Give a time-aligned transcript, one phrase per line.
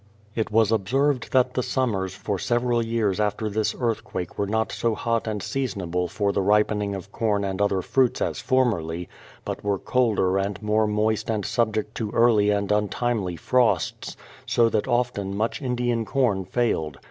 [0.03, 4.35] •''■ 'X It was observed that the summers for several years after vt^^ii this earthquake
[4.35, 8.19] were not so hot and seasonable for the (x\n ripening of corn and other fruits
[8.19, 9.07] as formerly,
[9.45, 14.17] but were colder and more moist and subject to early and untimely frosts,
[14.47, 16.97] so that often much Indian corn failed.